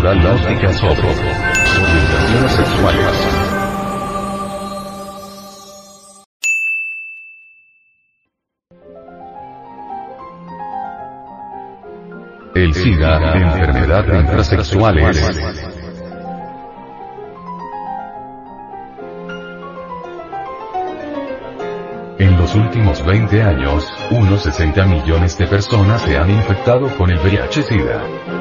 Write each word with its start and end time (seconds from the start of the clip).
Cultural 0.00 0.24
Náutica 0.24 0.72
sobre 0.72 0.98
orientaciones 0.98 2.52
sexuales. 2.52 3.28
El 12.54 12.72
SIDA, 12.72 13.32
enfermedad 13.34 14.04
de 14.06 14.20
intrasexuales. 14.20 15.22
En 22.18 22.38
los 22.38 22.54
últimos 22.54 23.04
20 23.04 23.42
años, 23.42 23.86
unos 24.10 24.44
60 24.44 24.86
millones 24.86 25.36
de 25.36 25.46
personas 25.46 26.00
se 26.00 26.16
han 26.16 26.30
infectado 26.30 26.88
con 26.96 27.10
el 27.10 27.18
VIH-Sida. 27.18 28.39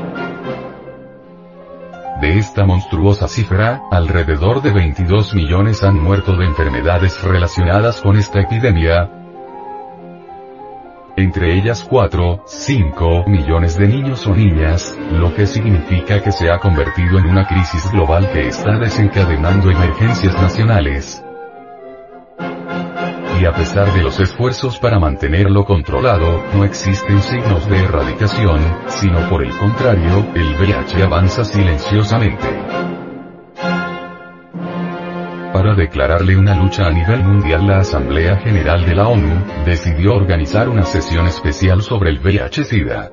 De 2.20 2.38
esta 2.38 2.66
monstruosa 2.66 3.30
cifra, 3.30 3.82
alrededor 3.92 4.62
de 4.62 4.72
22 4.72 5.34
millones 5.34 5.84
han 5.84 5.98
muerto 5.98 6.36
de 6.36 6.46
enfermedades 6.46 7.24
relacionadas 7.24 8.02
con 8.02 8.18
esta 8.18 8.42
epidemia, 8.42 9.10
entre 11.16 11.58
ellas 11.58 11.86
4, 11.90 12.44
5 12.46 13.24
millones 13.28 13.78
de 13.78 13.88
niños 13.88 14.28
o 14.28 14.34
niñas, 14.34 14.98
lo 15.12 15.34
que 15.34 15.46
significa 15.46 16.22
que 16.22 16.32
se 16.32 16.50
ha 16.50 16.60
convertido 16.60 17.20
en 17.20 17.26
una 17.26 17.48
crisis 17.48 17.90
global 17.92 18.30
que 18.32 18.48
está 18.48 18.78
desencadenando 18.78 19.70
emergencias 19.70 20.34
nacionales 20.34 21.24
y 23.40 23.46
a 23.46 23.54
pesar 23.54 23.94
de 23.94 24.02
los 24.02 24.20
esfuerzos 24.20 24.80
para 24.80 25.00
mantenerlo 25.00 25.64
controlado, 25.64 26.44
no 26.54 26.66
existen 26.66 27.22
signos 27.22 27.70
de 27.70 27.78
erradicación, 27.78 28.60
sino 28.88 29.30
por 29.30 29.44
el 29.44 29.56
contrario, 29.58 30.28
el 30.36 30.56
VIH 30.56 31.04
avanza 31.04 31.46
silenciosamente. 31.46 32.48
Para 35.54 35.74
declararle 35.74 36.38
una 36.38 36.56
lucha 36.56 36.88
a 36.88 36.92
nivel 36.92 37.24
mundial 37.24 37.66
la 37.66 37.80
Asamblea 37.80 38.38
General 38.38 38.86
de 38.86 38.96
la 38.96 39.08
ONU, 39.08 39.64
decidió 39.66 40.16
organizar 40.16 40.68
una 40.68 40.84
sesión 40.84 41.28
especial 41.28 41.82
sobre 41.82 42.10
el 42.10 42.20
VIH-Sida. 42.20 43.12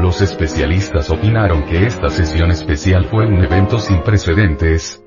Los 0.00 0.22
especialistas 0.22 1.10
opinaron 1.10 1.64
que 1.64 1.86
esta 1.86 2.08
sesión 2.08 2.50
especial 2.50 3.04
fue 3.06 3.26
un 3.26 3.44
evento 3.44 3.78
sin 3.78 4.02
precedentes, 4.02 5.02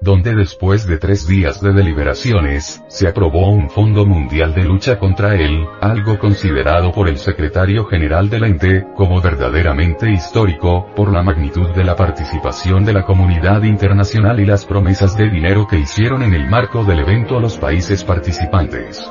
donde 0.00 0.34
después 0.34 0.86
de 0.86 0.98
tres 0.98 1.26
días 1.26 1.60
de 1.60 1.72
deliberaciones, 1.72 2.82
se 2.88 3.06
aprobó 3.06 3.50
un 3.50 3.68
Fondo 3.68 4.06
Mundial 4.06 4.54
de 4.54 4.64
Lucha 4.64 4.98
contra 4.98 5.34
él, 5.34 5.66
algo 5.80 6.18
considerado 6.18 6.90
por 6.92 7.08
el 7.08 7.18
secretario 7.18 7.84
general 7.84 8.30
del 8.30 8.44
ente, 8.44 8.86
como 8.96 9.20
verdaderamente 9.20 10.10
histórico, 10.10 10.86
por 10.96 11.12
la 11.12 11.22
magnitud 11.22 11.68
de 11.70 11.84
la 11.84 11.96
participación 11.96 12.84
de 12.84 12.94
la 12.94 13.04
comunidad 13.04 13.62
internacional 13.62 14.40
y 14.40 14.46
las 14.46 14.64
promesas 14.64 15.16
de 15.16 15.28
dinero 15.28 15.66
que 15.68 15.78
hicieron 15.78 16.22
en 16.22 16.32
el 16.32 16.48
marco 16.48 16.82
del 16.84 17.00
evento 17.00 17.36
a 17.36 17.40
los 17.40 17.58
países 17.58 18.02
participantes 18.04 19.10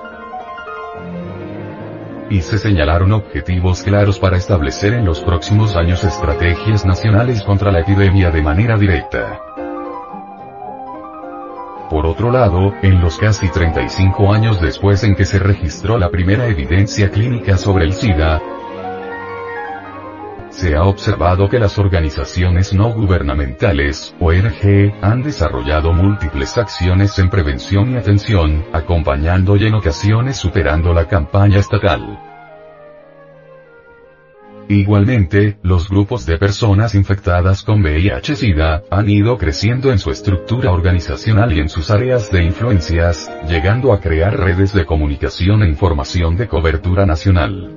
y 2.32 2.42
se 2.42 2.60
señalaron 2.60 3.12
objetivos 3.12 3.82
claros 3.82 4.20
para 4.20 4.38
establecer 4.38 4.94
en 4.94 5.04
los 5.04 5.22
próximos 5.22 5.76
años 5.76 6.04
estrategias 6.04 6.86
nacionales 6.86 7.42
contra 7.42 7.72
la 7.72 7.80
epidemia 7.80 8.30
de 8.30 8.44
manera 8.44 8.78
directa. 8.78 9.49
Por 11.90 12.06
otro 12.06 12.32
lado, 12.32 12.74
en 12.84 13.02
los 13.02 13.18
casi 13.18 13.50
35 13.50 14.32
años 14.32 14.62
después 14.62 15.04
en 15.04 15.16
que 15.16 15.26
se 15.26 15.40
registró 15.40 15.98
la 15.98 16.10
primera 16.10 16.46
evidencia 16.48 17.10
clínica 17.10 17.58
sobre 17.58 17.86
el 17.86 17.94
SIDA, 17.94 18.42
se 20.52 20.76
ha 20.76 20.84
observado 20.84 21.48
que 21.48 21.58
las 21.58 21.80
organizaciones 21.80 22.74
no 22.74 22.92
gubernamentales, 22.92 24.16
ONG, 24.20 24.94
han 25.02 25.24
desarrollado 25.24 25.94
múltiples 25.94 26.58
acciones 26.58 27.18
en 27.18 27.30
prevención 27.30 27.94
y 27.94 27.98
atención, 27.98 28.66
acompañando 28.74 29.56
y 29.56 29.66
en 29.66 29.76
ocasiones 29.76 30.38
superando 30.38 30.94
la 30.94 31.08
campaña 31.08 31.60
estatal. 31.60 32.29
Igualmente, 34.72 35.58
los 35.64 35.90
grupos 35.90 36.28
de 36.28 36.38
personas 36.38 36.94
infectadas 36.94 37.64
con 37.64 37.82
VIH-Sida, 37.82 38.84
han 38.92 39.10
ido 39.10 39.36
creciendo 39.40 39.92
en 39.92 39.98
su 39.98 40.12
estructura 40.12 40.72
organizacional 40.72 41.52
y 41.54 41.60
en 41.60 41.70
sus 41.70 41.90
áreas 41.90 42.30
de 42.30 42.44
influencias, 42.44 43.32
llegando 43.48 43.92
a 43.92 44.00
crear 44.00 44.40
redes 44.40 44.72
de 44.72 44.86
comunicación 44.86 45.64
e 45.64 45.68
información 45.68 46.38
de 46.38 46.48
cobertura 46.48 47.08
nacional. 47.08 47.76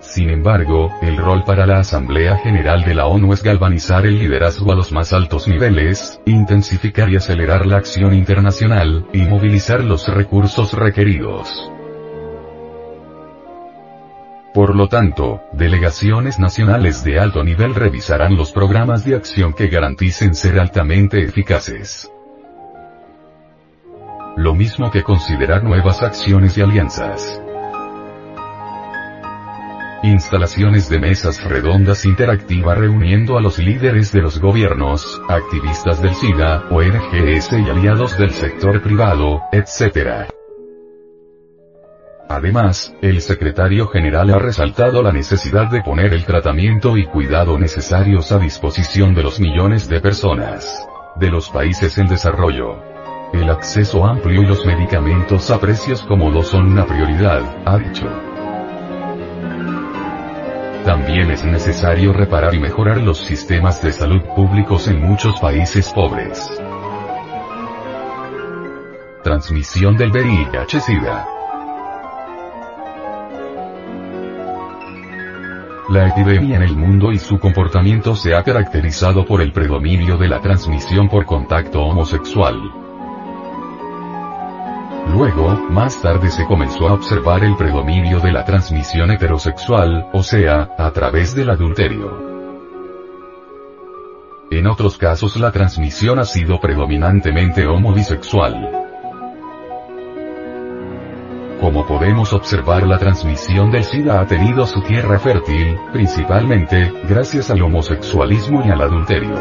Sin 0.00 0.30
embargo, 0.30 0.94
el 1.02 1.18
rol 1.18 1.44
para 1.44 1.66
la 1.66 1.80
Asamblea 1.80 2.38
General 2.38 2.82
de 2.86 2.94
la 2.94 3.04
ONU 3.04 3.34
es 3.34 3.42
galvanizar 3.42 4.06
el 4.06 4.18
liderazgo 4.18 4.72
a 4.72 4.76
los 4.76 4.92
más 4.92 5.12
altos 5.12 5.46
niveles, 5.46 6.22
intensificar 6.24 7.10
y 7.10 7.16
acelerar 7.16 7.66
la 7.66 7.76
acción 7.76 8.14
internacional, 8.14 9.06
y 9.12 9.18
movilizar 9.18 9.84
los 9.84 10.08
recursos 10.08 10.72
requeridos. 10.72 11.70
Por 14.58 14.74
lo 14.74 14.88
tanto, 14.88 15.42
delegaciones 15.52 16.40
nacionales 16.40 17.04
de 17.04 17.20
alto 17.20 17.44
nivel 17.44 17.76
revisarán 17.76 18.36
los 18.36 18.50
programas 18.50 19.04
de 19.04 19.14
acción 19.14 19.52
que 19.52 19.68
garanticen 19.68 20.34
ser 20.34 20.58
altamente 20.58 21.22
eficaces. 21.22 22.10
Lo 24.36 24.56
mismo 24.56 24.90
que 24.90 25.04
considerar 25.04 25.62
nuevas 25.62 26.02
acciones 26.02 26.58
y 26.58 26.62
alianzas. 26.62 27.40
Instalaciones 30.02 30.88
de 30.88 30.98
mesas 30.98 31.44
redondas 31.44 32.04
interactivas 32.04 32.78
reuniendo 32.78 33.38
a 33.38 33.40
los 33.40 33.60
líderes 33.60 34.10
de 34.10 34.22
los 34.22 34.40
gobiernos, 34.40 35.22
activistas 35.28 36.02
del 36.02 36.16
SIDA, 36.16 36.64
ONGs 36.68 37.52
y 37.52 37.70
aliados 37.70 38.18
del 38.18 38.32
sector 38.32 38.82
privado, 38.82 39.40
etc. 39.52 40.32
Además, 42.28 42.94
el 43.00 43.20
secretario 43.22 43.88
general 43.88 44.30
ha 44.30 44.38
resaltado 44.38 45.02
la 45.02 45.12
necesidad 45.12 45.70
de 45.70 45.82
poner 45.82 46.12
el 46.12 46.24
tratamiento 46.24 46.96
y 46.96 47.06
cuidado 47.06 47.58
necesarios 47.58 48.32
a 48.32 48.38
disposición 48.38 49.14
de 49.14 49.22
los 49.22 49.40
millones 49.40 49.88
de 49.88 50.00
personas 50.00 50.86
de 51.18 51.30
los 51.30 51.50
países 51.50 51.98
en 51.98 52.06
desarrollo. 52.06 52.76
El 53.32 53.50
acceso 53.50 54.06
amplio 54.06 54.42
y 54.42 54.46
los 54.46 54.64
medicamentos 54.64 55.50
a 55.50 55.58
precios 55.58 56.02
cómodos 56.02 56.48
son 56.48 56.72
una 56.72 56.86
prioridad, 56.86 57.42
ha 57.66 57.76
dicho. 57.78 58.06
También 60.84 61.30
es 61.30 61.44
necesario 61.44 62.12
reparar 62.12 62.54
y 62.54 62.60
mejorar 62.60 62.98
los 62.98 63.18
sistemas 63.18 63.82
de 63.82 63.92
salud 63.92 64.22
públicos 64.34 64.88
en 64.88 65.00
muchos 65.00 65.38
países 65.40 65.92
pobres. 65.92 66.48
Transmisión 69.22 69.96
del 69.96 70.10
VIH-Sida. 70.10 71.37
La 75.88 76.06
epidemia 76.06 76.56
en 76.56 76.62
el 76.62 76.76
mundo 76.76 77.12
y 77.12 77.18
su 77.18 77.38
comportamiento 77.38 78.14
se 78.14 78.34
ha 78.34 78.42
caracterizado 78.42 79.24
por 79.24 79.40
el 79.40 79.52
predominio 79.52 80.18
de 80.18 80.28
la 80.28 80.38
transmisión 80.38 81.08
por 81.08 81.24
contacto 81.24 81.80
homosexual. 81.80 82.60
Luego, 85.14 85.48
más 85.70 86.02
tarde 86.02 86.30
se 86.30 86.44
comenzó 86.44 86.88
a 86.88 86.92
observar 86.92 87.42
el 87.42 87.56
predominio 87.56 88.20
de 88.20 88.32
la 88.32 88.44
transmisión 88.44 89.10
heterosexual, 89.10 90.10
o 90.12 90.22
sea, 90.22 90.74
a 90.76 90.90
través 90.90 91.34
del 91.34 91.48
adulterio. 91.48 92.28
En 94.50 94.66
otros 94.66 94.98
casos 94.98 95.36
la 95.36 95.52
transmisión 95.52 96.18
ha 96.18 96.26
sido 96.26 96.60
predominantemente 96.60 97.66
homobisexual. 97.66 98.77
Como 101.68 101.86
podemos 101.86 102.32
observar 102.32 102.86
la 102.86 102.96
transmisión 102.96 103.70
del 103.70 103.84
SIDA 103.84 104.22
ha 104.22 104.26
tenido 104.26 104.64
su 104.64 104.80
tierra 104.80 105.18
fértil, 105.18 105.78
principalmente, 105.92 106.90
gracias 107.06 107.50
al 107.50 107.60
homosexualismo 107.60 108.62
y 108.64 108.70
al 108.70 108.80
adulterio. 108.80 109.34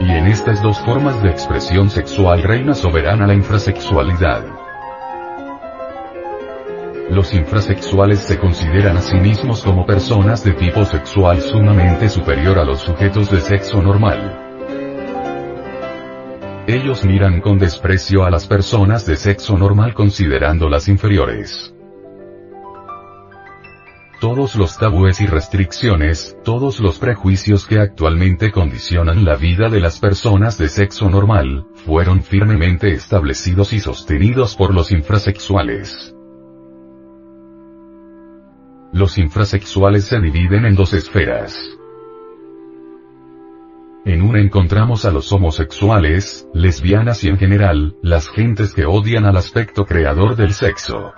Y 0.00 0.10
en 0.10 0.26
estas 0.26 0.60
dos 0.60 0.80
formas 0.80 1.22
de 1.22 1.30
expresión 1.30 1.88
sexual 1.88 2.42
reina 2.42 2.74
soberana 2.74 3.28
la 3.28 3.34
infrasexualidad. 3.34 4.44
Los 7.08 7.32
infrasexuales 7.32 8.18
se 8.18 8.40
consideran 8.40 8.96
a 8.96 9.02
sí 9.02 9.16
mismos 9.18 9.62
como 9.62 9.86
personas 9.86 10.42
de 10.42 10.54
tipo 10.54 10.84
sexual 10.84 11.40
sumamente 11.40 12.08
superior 12.08 12.58
a 12.58 12.64
los 12.64 12.80
sujetos 12.80 13.30
de 13.30 13.40
sexo 13.40 13.80
normal. 13.80 14.35
Ellos 16.68 17.04
miran 17.04 17.40
con 17.40 17.60
desprecio 17.60 18.24
a 18.24 18.30
las 18.30 18.48
personas 18.48 19.06
de 19.06 19.14
sexo 19.14 19.56
normal 19.56 19.94
considerándolas 19.94 20.88
inferiores. 20.88 21.72
Todos 24.20 24.56
los 24.56 24.76
tabúes 24.76 25.20
y 25.20 25.26
restricciones, 25.26 26.36
todos 26.42 26.80
los 26.80 26.98
prejuicios 26.98 27.66
que 27.66 27.78
actualmente 27.78 28.50
condicionan 28.50 29.24
la 29.24 29.36
vida 29.36 29.68
de 29.68 29.78
las 29.78 30.00
personas 30.00 30.58
de 30.58 30.68
sexo 30.68 31.08
normal, 31.08 31.68
fueron 31.84 32.24
firmemente 32.24 32.90
establecidos 32.90 33.72
y 33.72 33.78
sostenidos 33.78 34.56
por 34.56 34.74
los 34.74 34.90
infrasexuales. 34.90 36.16
Los 38.92 39.18
infrasexuales 39.18 40.06
se 40.06 40.18
dividen 40.18 40.64
en 40.64 40.74
dos 40.74 40.94
esferas. 40.94 41.76
En 44.06 44.22
una 44.22 44.40
encontramos 44.40 45.04
a 45.04 45.10
los 45.10 45.32
homosexuales, 45.32 46.46
lesbianas 46.54 47.24
y 47.24 47.28
en 47.28 47.38
general, 47.38 47.96
las 48.02 48.28
gentes 48.28 48.72
que 48.72 48.86
odian 48.86 49.24
al 49.24 49.36
aspecto 49.36 49.84
creador 49.84 50.36
del 50.36 50.52
sexo. 50.52 51.12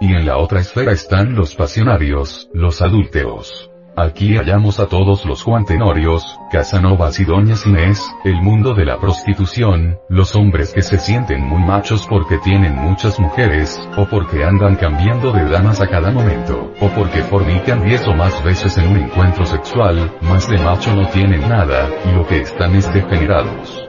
Y 0.00 0.12
en 0.12 0.26
la 0.26 0.38
otra 0.38 0.58
esfera 0.58 0.90
están 0.90 1.36
los 1.36 1.54
pasionarios, 1.54 2.50
los 2.52 2.82
adúlteros. 2.82 3.70
Aquí 3.98 4.36
hallamos 4.36 4.78
a 4.78 4.88
todos 4.88 5.24
los 5.24 5.42
Juantenorios, 5.42 6.38
Casanovas 6.50 7.18
y 7.18 7.24
Doñas 7.24 7.66
Inés, 7.66 7.98
el 8.26 8.42
mundo 8.42 8.74
de 8.74 8.84
la 8.84 8.98
prostitución, 8.98 9.98
los 10.10 10.36
hombres 10.36 10.74
que 10.74 10.82
se 10.82 10.98
sienten 10.98 11.40
muy 11.40 11.62
machos 11.62 12.06
porque 12.06 12.36
tienen 12.36 12.76
muchas 12.76 13.18
mujeres, 13.18 13.80
o 13.96 14.04
porque 14.04 14.44
andan 14.44 14.76
cambiando 14.76 15.32
de 15.32 15.48
damas 15.48 15.80
a 15.80 15.86
cada 15.86 16.10
momento, 16.10 16.70
o 16.78 16.88
porque 16.90 17.22
fornican 17.22 17.86
diez 17.86 18.06
o 18.06 18.12
más 18.12 18.44
veces 18.44 18.76
en 18.76 18.88
un 18.88 18.98
encuentro 18.98 19.46
sexual, 19.46 20.14
más 20.20 20.46
de 20.46 20.58
macho 20.58 20.94
no 20.94 21.08
tienen 21.08 21.48
nada, 21.48 21.88
y 22.04 22.14
lo 22.14 22.26
que 22.26 22.42
están 22.42 22.76
es 22.76 22.92
degenerados. 22.92 23.85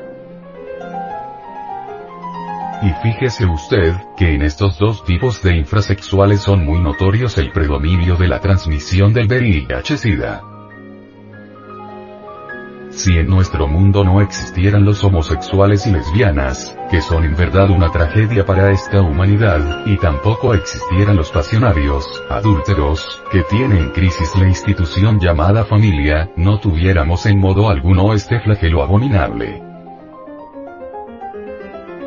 Y 2.82 2.92
fíjese 3.02 3.46
usted, 3.46 3.96
que 4.16 4.36
en 4.36 4.44
estos 4.44 4.78
dos 4.78 5.04
tipos 5.04 5.42
de 5.42 5.58
infrasexuales 5.58 6.42
son 6.42 6.64
muy 6.64 6.80
notorios 6.80 7.38
el 7.40 7.52
predominio 7.52 8.16
de 8.18 8.28
la 8.28 8.40
transmisión 8.40 9.14
del 9.14 9.28
VIH-Sida. 9.28 10.44
Si 12.92 13.18
en 13.18 13.28
nuestro 13.28 13.68
mundo 13.68 14.04
no 14.04 14.22
existieran 14.22 14.86
los 14.86 15.04
homosexuales 15.04 15.86
y 15.88 15.92
lesbianas, 15.92 16.76
que 16.90 17.02
son 17.02 17.26
en 17.26 17.36
verdad 17.36 17.70
una 17.70 17.92
tragedia 17.92 18.46
para 18.46 18.72
esta 18.72 19.02
humanidad, 19.02 19.86
y 19.86 19.98
tampoco 19.98 20.54
existieran 20.54 21.16
los 21.16 21.32
pasionarios, 21.32 22.06
adúlteros, 22.30 23.24
que 23.32 23.44
tienen 23.44 23.78
en 23.78 23.92
crisis 23.92 24.36
la 24.36 24.48
institución 24.48 25.20
llamada 25.20 25.66
familia, 25.66 26.32
no 26.38 26.60
tuviéramos 26.60 27.26
en 27.26 27.40
modo 27.40 27.70
alguno 27.70 28.14
este 28.14 28.40
flagelo 28.40 28.84
abominable. 28.84 29.67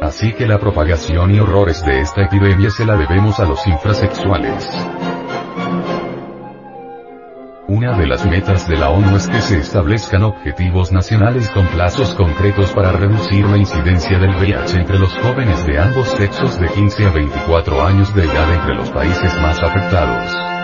Así 0.01 0.33
que 0.33 0.47
la 0.47 0.59
propagación 0.59 1.35
y 1.35 1.41
horrores 1.41 1.85
de 1.85 2.01
esta 2.01 2.23
epidemia 2.23 2.71
se 2.71 2.87
la 2.87 2.97
debemos 2.97 3.39
a 3.39 3.45
los 3.45 3.67
infrasexuales. 3.67 4.69
Una 7.69 7.97
de 7.97 8.07
las 8.07 8.27
metas 8.27 8.67
de 8.67 8.77
la 8.77 8.91
ONU 8.91 9.17
es 9.17 9.29
que 9.29 9.41
se 9.41 9.59
establezcan 9.59 10.25
objetivos 10.25 10.91
nacionales 10.91 11.49
con 11.51 11.67
plazos 11.69 12.15
concretos 12.15 12.73
para 12.73 12.91
reducir 12.91 13.47
la 13.47 13.59
incidencia 13.59 14.19
del 14.19 14.35
VIH 14.37 14.79
entre 14.79 14.99
los 14.99 15.13
jóvenes 15.19 15.65
de 15.67 15.79
ambos 15.79 16.09
sexos 16.09 16.59
de 16.59 16.67
15 16.67 17.07
a 17.07 17.11
24 17.11 17.87
años 17.87 18.13
de 18.15 18.25
edad 18.25 18.53
entre 18.55 18.75
los 18.75 18.91
países 18.91 19.41
más 19.41 19.63
afectados. 19.63 20.60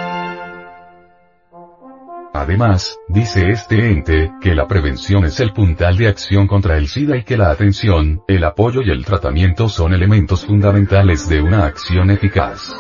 Además, 2.46 3.00
dice 3.08 3.50
este 3.50 3.90
ente, 3.90 4.30
que 4.40 4.54
la 4.54 4.68
prevención 4.68 5.24
es 5.24 5.40
el 5.40 5.52
puntal 5.52 5.96
de 5.96 6.06
acción 6.06 6.46
contra 6.46 6.76
el 6.78 6.86
SIDA 6.86 7.16
y 7.16 7.24
que 7.24 7.36
la 7.36 7.50
atención, 7.50 8.22
el 8.28 8.44
apoyo 8.44 8.82
y 8.82 8.90
el 8.90 9.04
tratamiento 9.04 9.68
son 9.68 9.92
elementos 9.92 10.46
fundamentales 10.46 11.28
de 11.28 11.42
una 11.42 11.66
acción 11.66 12.08
eficaz. 12.08 12.72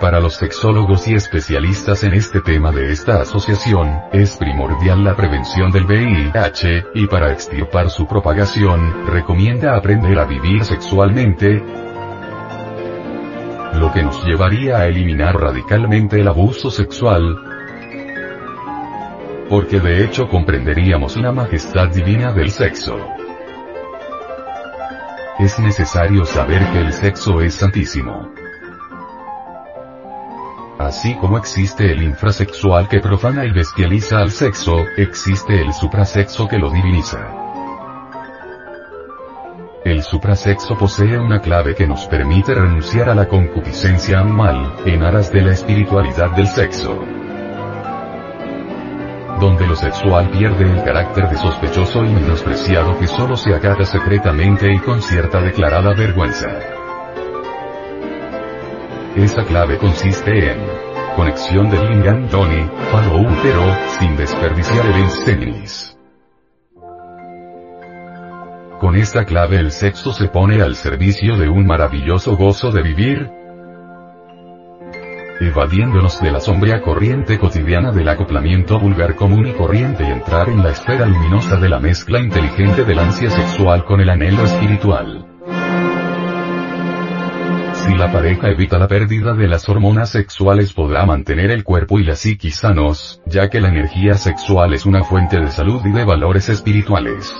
Para 0.00 0.20
los 0.20 0.34
sexólogos 0.34 1.08
y 1.08 1.14
especialistas 1.14 2.04
en 2.04 2.14
este 2.14 2.42
tema 2.42 2.70
de 2.70 2.92
esta 2.92 3.22
asociación, 3.22 4.00
es 4.12 4.36
primordial 4.36 5.02
la 5.02 5.16
prevención 5.16 5.72
del 5.72 5.84
VIH, 5.84 6.84
y 6.94 7.08
para 7.08 7.32
extirpar 7.32 7.90
su 7.90 8.06
propagación, 8.06 9.04
recomienda 9.08 9.76
aprender 9.76 10.16
a 10.20 10.26
vivir 10.26 10.64
sexualmente, 10.64 11.60
lo 13.88 13.94
que 13.94 14.02
nos 14.02 14.22
llevaría 14.22 14.76
a 14.76 14.86
eliminar 14.86 15.34
radicalmente 15.34 16.20
el 16.20 16.28
abuso 16.28 16.70
sexual, 16.70 17.36
porque 19.48 19.80
de 19.80 20.04
hecho 20.04 20.28
comprenderíamos 20.28 21.16
la 21.16 21.32
majestad 21.32 21.88
divina 21.88 22.32
del 22.34 22.50
sexo. 22.50 22.98
Es 25.38 25.58
necesario 25.58 26.26
saber 26.26 26.70
que 26.70 26.80
el 26.80 26.92
sexo 26.92 27.40
es 27.40 27.54
santísimo. 27.54 28.30
Así 30.78 31.14
como 31.14 31.38
existe 31.38 31.90
el 31.90 32.02
infrasexual 32.02 32.88
que 32.88 33.00
profana 33.00 33.46
y 33.46 33.52
bestializa 33.52 34.18
al 34.18 34.32
sexo, 34.32 34.76
existe 34.98 35.62
el 35.62 35.72
suprasexo 35.72 36.46
que 36.46 36.58
lo 36.58 36.70
diviniza. 36.70 37.47
El 39.84 40.02
suprasexo 40.02 40.76
posee 40.76 41.16
una 41.16 41.40
clave 41.40 41.74
que 41.74 41.86
nos 41.86 42.06
permite 42.08 42.52
renunciar 42.52 43.08
a 43.08 43.14
la 43.14 43.28
concupiscencia 43.28 44.18
animal, 44.18 44.74
en 44.84 45.02
aras 45.04 45.32
de 45.32 45.40
la 45.40 45.52
espiritualidad 45.52 46.32
del 46.32 46.48
sexo. 46.48 46.98
Donde 49.40 49.66
lo 49.68 49.76
sexual 49.76 50.30
pierde 50.30 50.64
el 50.64 50.82
carácter 50.82 51.28
de 51.30 51.36
sospechoso 51.36 52.04
y 52.04 52.08
menospreciado 52.08 52.98
que 52.98 53.06
solo 53.06 53.36
se 53.36 53.54
acata 53.54 53.84
secretamente 53.84 54.72
y 54.72 54.78
con 54.80 55.00
cierta 55.00 55.40
declarada 55.40 55.94
vergüenza. 55.94 56.48
Esa 59.14 59.44
clave 59.44 59.78
consiste 59.78 60.52
en 60.52 60.58
conexión 61.14 61.70
del 61.70 61.88
lingam 61.88 62.28
doni, 62.28 62.68
falo 62.90 63.18
útero, 63.20 63.76
sin 63.98 64.16
desperdiciar 64.16 64.86
el 64.86 64.98
inseminis. 64.98 65.97
Con 68.80 68.94
esta 68.94 69.24
clave 69.24 69.58
el 69.58 69.72
sexo 69.72 70.12
se 70.12 70.28
pone 70.28 70.62
al 70.62 70.76
servicio 70.76 71.36
de 71.36 71.48
un 71.48 71.66
maravilloso 71.66 72.36
gozo 72.36 72.70
de 72.70 72.82
vivir, 72.82 73.28
evadiéndonos 75.40 76.20
de 76.20 76.30
la 76.30 76.38
sombría 76.38 76.80
corriente 76.80 77.40
cotidiana 77.40 77.90
del 77.90 78.08
acoplamiento 78.08 78.78
vulgar 78.78 79.16
común 79.16 79.48
y 79.48 79.52
corriente 79.52 80.04
y 80.04 80.12
entrar 80.12 80.48
en 80.48 80.62
la 80.62 80.70
esfera 80.70 81.06
luminosa 81.06 81.56
de 81.56 81.68
la 81.68 81.80
mezcla 81.80 82.20
inteligente 82.20 82.84
del 82.84 83.00
ansia 83.00 83.30
sexual 83.30 83.84
con 83.84 84.00
el 84.00 84.10
anhelo 84.10 84.44
espiritual. 84.44 85.26
Si 87.72 87.94
la 87.94 88.12
pareja 88.12 88.48
evita 88.48 88.78
la 88.78 88.86
pérdida 88.86 89.34
de 89.34 89.48
las 89.48 89.68
hormonas 89.68 90.10
sexuales 90.10 90.72
podrá 90.72 91.04
mantener 91.04 91.50
el 91.50 91.64
cuerpo 91.64 91.98
y 91.98 92.04
la 92.04 92.14
psiquis 92.14 92.56
sanos, 92.56 93.22
ya 93.26 93.48
que 93.48 93.60
la 93.60 93.70
energía 93.70 94.14
sexual 94.14 94.72
es 94.72 94.86
una 94.86 95.02
fuente 95.02 95.40
de 95.40 95.50
salud 95.50 95.80
y 95.84 95.90
de 95.90 96.04
valores 96.04 96.48
espirituales. 96.48 97.34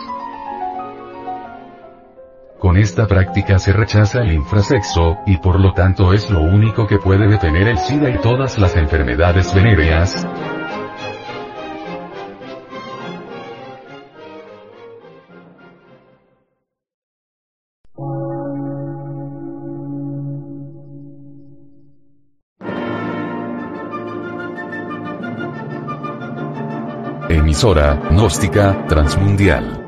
Con 2.58 2.76
esta 2.76 3.06
práctica 3.06 3.60
se 3.60 3.72
rechaza 3.72 4.20
el 4.20 4.32
infrasexo, 4.32 5.19
y 5.27 5.36
por 5.36 5.60
lo 5.60 5.72
tanto 5.74 6.12
es 6.12 6.29
lo 6.29 6.41
único 6.41 6.88
que 6.88 6.98
puede 6.98 7.29
detener 7.29 7.69
el 7.69 7.79
SIDA 7.79 8.10
y 8.10 8.19
todas 8.19 8.58
las 8.58 8.74
enfermedades 8.74 9.55
venéreas. 9.55 10.27
Emisora, 27.29 28.00
gnóstica, 28.10 28.84
transmundial 28.88 29.88